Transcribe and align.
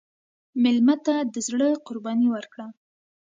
مېلمه 0.63 0.95
ته 1.05 1.15
د 1.33 1.35
زړه 1.47 1.69
قرباني 1.85 2.27
ورکړه. 2.31 2.67